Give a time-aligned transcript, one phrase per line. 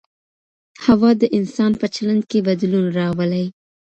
[0.85, 3.45] هوا د انسان په چلند کي بدلون راولي.